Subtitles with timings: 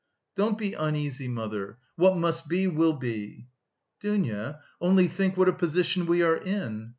[0.35, 1.77] "Don't be uneasy, mother.
[1.95, 3.45] What must be, will be."
[3.99, 6.89] "Dounia, only think what a position we are in!